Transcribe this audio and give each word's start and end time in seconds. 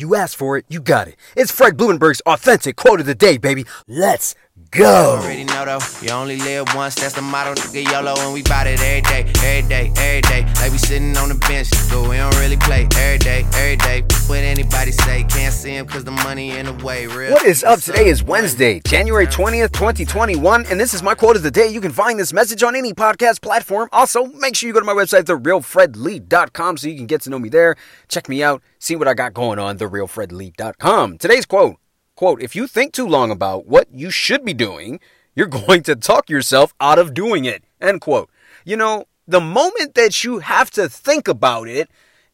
You 0.00 0.14
asked 0.14 0.36
for 0.36 0.56
it, 0.56 0.64
you 0.68 0.80
got 0.80 1.08
it. 1.08 1.16
It's 1.34 1.50
Fred 1.50 1.76
Blumenberg's 1.76 2.20
authentic 2.20 2.76
quote 2.76 3.00
of 3.00 3.06
the 3.06 3.16
day, 3.16 3.36
baby. 3.36 3.66
Let's 3.88 4.36
go. 4.70 5.18
Already 5.18 5.42
know 5.42 5.64
though, 5.64 5.80
you 6.00 6.10
only 6.10 6.36
live 6.36 6.72
once. 6.72 6.94
That's 6.94 7.14
the 7.14 7.22
motto, 7.22 7.54
nigga. 7.54 7.82
YOLO, 7.90 8.14
and 8.18 8.32
we 8.32 8.42
bout 8.42 8.68
it 8.68 8.78
every 8.78 9.00
day, 9.02 9.26
every 9.42 9.68
day, 9.68 9.92
every 9.96 10.20
day. 10.22 10.46
Like 10.62 10.70
we 10.70 10.78
sitting 10.78 11.16
on 11.16 11.30
the 11.30 11.34
bench, 11.34 11.68
but 11.90 12.08
we 12.08 12.16
don't 12.16 12.36
really 12.38 12.56
play 12.56 12.86
every 12.94 13.18
day, 13.18 13.44
every 13.54 13.76
day. 13.76 14.02
What 14.28 14.38
anybody 14.38 14.92
say, 14.92 15.24
can't 15.24 15.52
see 15.52 15.74
him 15.74 15.86
cause 15.86 16.04
the 16.04 16.12
money 16.38 16.56
in 16.56 16.66
the 16.66 16.84
way. 16.84 17.06
Real. 17.06 17.32
What 17.32 17.44
is 17.44 17.64
up? 17.64 17.80
Today 17.80 18.06
is 18.06 18.22
Wednesday, 18.22 18.80
January 18.86 19.26
20th, 19.26 19.72
2021, 19.72 20.66
and 20.66 20.78
this 20.78 20.94
is 20.94 21.02
my 21.02 21.14
quote 21.14 21.34
of 21.34 21.42
the 21.42 21.50
day. 21.50 21.66
You 21.66 21.80
can 21.80 21.90
find 21.90 22.18
this 22.18 22.32
message 22.32 22.62
on 22.62 22.76
any 22.76 22.92
podcast 22.92 23.42
platform. 23.42 23.88
Also, 23.90 24.26
make 24.26 24.54
sure 24.54 24.68
you 24.68 24.72
go 24.72 24.78
to 24.78 24.86
my 24.86 24.92
website, 24.92 25.24
therealfredlee.com, 25.24 26.76
so 26.76 26.86
you 26.86 26.94
can 26.94 27.06
get 27.06 27.22
to 27.22 27.30
know 27.30 27.40
me 27.40 27.48
there. 27.48 27.74
Check 28.06 28.28
me 28.28 28.40
out, 28.40 28.62
see 28.78 28.94
what 28.94 29.08
I 29.08 29.14
got 29.14 29.34
going 29.34 29.58
on, 29.58 29.78
therealfredlee.com. 29.78 31.18
Today's 31.18 31.46
quote 31.46 31.76
quote, 32.14 32.42
if 32.42 32.54
you 32.54 32.66
think 32.66 32.92
too 32.92 33.06
long 33.06 33.30
about 33.30 33.66
what 33.66 33.88
you 33.92 34.10
should 34.10 34.44
be 34.44 34.54
doing, 34.54 35.00
you're 35.34 35.46
going 35.66 35.82
to 35.84 35.96
talk 35.96 36.30
yourself 36.30 36.72
out 36.80 37.00
of 37.00 37.14
doing 37.14 37.46
it. 37.46 37.64
End 37.80 38.00
quote. 38.00 38.30
You 38.64 38.76
know, 38.76 39.06
the 39.26 39.40
moment 39.40 39.94
that 39.94 40.22
you 40.22 40.38
have 40.38 40.70
to 40.72 40.88
think 40.88 41.26
about 41.26 41.66
it 41.66 41.90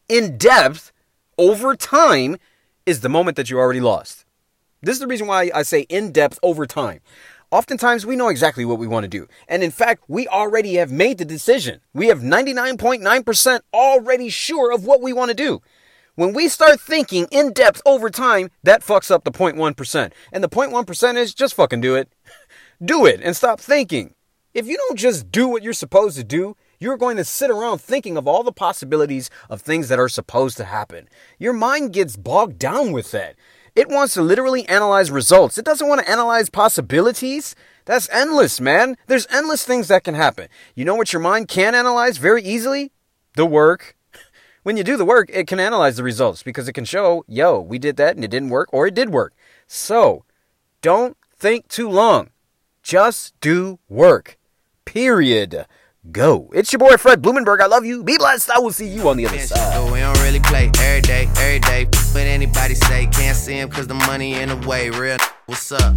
in 0.07 0.37
depth 0.37 0.91
over 1.37 1.75
time 1.75 2.37
is 2.85 3.01
the 3.01 3.09
moment 3.09 3.37
that 3.37 3.49
you 3.49 3.59
already 3.59 3.81
lost. 3.81 4.25
This 4.81 4.93
is 4.93 4.99
the 4.99 5.07
reason 5.07 5.27
why 5.27 5.49
I 5.53 5.63
say 5.63 5.81
in 5.81 6.11
depth 6.11 6.39
over 6.43 6.65
time. 6.65 7.01
Oftentimes, 7.51 8.05
we 8.05 8.15
know 8.15 8.29
exactly 8.29 8.65
what 8.65 8.79
we 8.79 8.87
want 8.87 9.03
to 9.03 9.09
do. 9.09 9.27
And 9.47 9.63
in 9.63 9.71
fact, 9.71 10.03
we 10.07 10.27
already 10.27 10.75
have 10.75 10.91
made 10.91 11.17
the 11.17 11.25
decision. 11.25 11.79
We 11.93 12.07
have 12.07 12.19
99.9% 12.19 13.59
already 13.73 14.29
sure 14.29 14.73
of 14.73 14.85
what 14.85 15.01
we 15.01 15.13
want 15.13 15.29
to 15.29 15.35
do. 15.35 15.61
When 16.15 16.33
we 16.33 16.47
start 16.47 16.79
thinking 16.79 17.27
in 17.31 17.53
depth 17.53 17.81
over 17.85 18.09
time, 18.09 18.49
that 18.63 18.81
fucks 18.81 19.11
up 19.11 19.23
the 19.23 19.31
0.1%. 19.31 20.11
And 20.31 20.43
the 20.43 20.49
0.1% 20.49 21.17
is 21.17 21.33
just 21.33 21.53
fucking 21.53 21.81
do 21.81 21.95
it. 21.95 22.11
do 22.83 23.05
it 23.05 23.21
and 23.23 23.35
stop 23.35 23.59
thinking. 23.59 24.15
If 24.53 24.67
you 24.67 24.77
don't 24.77 24.97
just 24.97 25.31
do 25.31 25.47
what 25.47 25.63
you're 25.63 25.73
supposed 25.73 26.17
to 26.17 26.23
do, 26.23 26.55
you're 26.79 26.97
going 26.97 27.17
to 27.17 27.23
sit 27.23 27.49
around 27.49 27.79
thinking 27.79 28.17
of 28.17 28.27
all 28.27 28.43
the 28.43 28.51
possibilities 28.51 29.29
of 29.49 29.61
things 29.61 29.89
that 29.89 29.99
are 29.99 30.09
supposed 30.09 30.57
to 30.57 30.65
happen. 30.65 31.07
Your 31.39 31.53
mind 31.53 31.93
gets 31.93 32.15
bogged 32.15 32.59
down 32.59 32.91
with 32.91 33.11
that. 33.11 33.35
It 33.75 33.89
wants 33.89 34.13
to 34.13 34.21
literally 34.21 34.67
analyze 34.69 35.11
results. 35.11 35.57
It 35.57 35.65
doesn't 35.65 35.87
want 35.87 36.01
to 36.01 36.09
analyze 36.09 36.49
possibilities. 36.49 37.55
That's 37.83 38.09
endless, 38.09 38.61
man. 38.61 38.97
There's 39.07 39.27
endless 39.29 39.63
things 39.63 39.89
that 39.89 40.03
can 40.03 40.15
happen. 40.15 40.47
You 40.75 40.85
know 40.85 40.95
what 40.95 41.11
your 41.11 41.21
mind 41.21 41.49
can 41.49 41.75
analyze 41.75 42.17
very 42.17 42.43
easily? 42.43 42.91
The 43.35 43.45
work. 43.45 43.95
When 44.63 44.77
you 44.77 44.83
do 44.83 44.97
the 44.97 45.05
work, 45.05 45.29
it 45.31 45.45
can 45.45 45.59
analyze 45.59 45.95
the 45.97 46.01
results 46.01 46.41
because 46.41 46.67
it 46.67 46.73
can 46.73 46.85
show, 46.85 47.23
yo, 47.27 47.59
we 47.59 47.77
did 47.77 47.97
that 47.97 48.15
and 48.15 48.25
it 48.25 48.31
didn't 48.31 48.49
work 48.49 48.67
or 48.73 48.87
it 48.87 48.95
did 48.95 49.11
work. 49.11 49.35
So, 49.67 50.25
don't 50.81 51.15
think 51.37 51.67
too 51.67 51.87
long. 51.87 52.31
Just 52.81 53.39
do 53.41 53.77
work. 53.89 54.39
Period. 54.85 55.67
Go. 56.11 56.49
It's 56.53 56.71
your 56.71 56.79
boy 56.79 56.97
Fred 56.97 57.21
Blumenberg. 57.21 57.61
I 57.61 57.65
love 57.65 57.83
you. 57.83 58.03
Be 58.03 58.17
blessed. 58.17 58.51
I 58.51 58.59
will 58.59 58.71
see 58.71 58.87
you 58.87 59.09
on 59.09 59.17
the 59.17 59.25
other 59.25 59.39
side. 59.39 59.73
So 59.73 59.91
we 59.91 59.99
don't 59.99 60.17
really 60.21 60.39
play 60.39 60.69
every 60.79 61.01
day, 61.01 61.27
every 61.37 61.59
day. 61.59 61.85
What 61.85 62.21
anybody 62.21 62.75
say, 62.75 63.07
can't 63.07 63.35
see 63.35 63.53
him 63.53 63.69
cause 63.69 63.87
the 63.87 63.95
money 63.95 64.35
in 64.35 64.49
the 64.49 64.67
way. 64.67 64.89
Real, 64.89 65.17
what's 65.47 65.71
up? 65.71 65.95